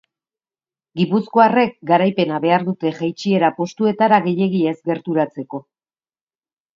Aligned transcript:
Gipuzkoarrek 0.99 1.75
garaipena 1.91 2.39
behar 2.45 2.65
dute 2.69 2.93
jaitsiera 3.01 3.51
postuetara 3.61 4.19
gehiegi 4.29 4.63
ez 4.73 4.77
gerturatzeko. 4.93 5.61